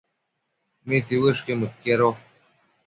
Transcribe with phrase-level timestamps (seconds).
[0.87, 2.09] ¿mitsiuëshquio mëquiado?